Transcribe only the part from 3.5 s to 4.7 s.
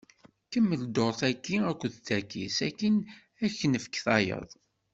k-nefk tayeḍ.